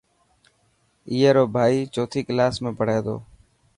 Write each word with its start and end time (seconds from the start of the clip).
اي 1.11 1.19
رو 1.35 1.43
ڀائي 1.55 1.79
چوٿي 1.93 2.21
ڪلاس 2.27 2.53
۾ 2.63 2.69
پهري 2.77 2.97
تو. 3.05 3.15